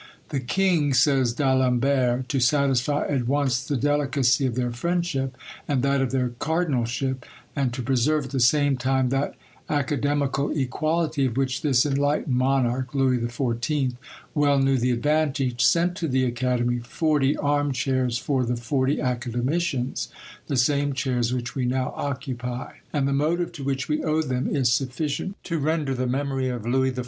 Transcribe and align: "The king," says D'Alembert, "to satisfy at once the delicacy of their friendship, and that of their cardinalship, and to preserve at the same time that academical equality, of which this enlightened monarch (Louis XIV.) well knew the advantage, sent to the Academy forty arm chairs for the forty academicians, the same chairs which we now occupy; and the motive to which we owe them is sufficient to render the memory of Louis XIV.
"The 0.29 0.39
king," 0.39 0.95
says 0.95 1.31
D'Alembert, 1.33 2.27
"to 2.29 2.39
satisfy 2.39 3.05
at 3.05 3.27
once 3.27 3.63
the 3.63 3.77
delicacy 3.77 4.47
of 4.47 4.55
their 4.55 4.71
friendship, 4.71 5.37
and 5.67 5.83
that 5.83 6.01
of 6.01 6.09
their 6.09 6.29
cardinalship, 6.39 7.23
and 7.55 7.71
to 7.71 7.83
preserve 7.83 8.25
at 8.25 8.31
the 8.31 8.39
same 8.39 8.77
time 8.77 9.09
that 9.09 9.35
academical 9.69 10.49
equality, 10.57 11.25
of 11.27 11.37
which 11.37 11.61
this 11.61 11.85
enlightened 11.85 12.35
monarch 12.35 12.95
(Louis 12.95 13.19
XIV.) 13.19 13.93
well 14.33 14.57
knew 14.57 14.75
the 14.79 14.89
advantage, 14.89 15.63
sent 15.63 15.95
to 15.97 16.07
the 16.07 16.23
Academy 16.23 16.79
forty 16.79 17.37
arm 17.37 17.71
chairs 17.71 18.17
for 18.17 18.43
the 18.43 18.55
forty 18.55 18.99
academicians, 18.99 20.09
the 20.47 20.57
same 20.57 20.93
chairs 20.93 21.31
which 21.31 21.53
we 21.53 21.65
now 21.65 21.93
occupy; 21.95 22.73
and 22.91 23.07
the 23.07 23.13
motive 23.13 23.51
to 23.51 23.63
which 23.63 23.87
we 23.87 24.03
owe 24.03 24.23
them 24.23 24.47
is 24.47 24.71
sufficient 24.71 25.35
to 25.43 25.59
render 25.59 25.93
the 25.93 26.07
memory 26.07 26.49
of 26.49 26.65
Louis 26.65 26.89
XIV. 26.93 26.99